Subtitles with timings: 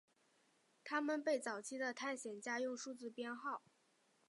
[0.83, 3.61] 他们被早期的探险家用数字编号。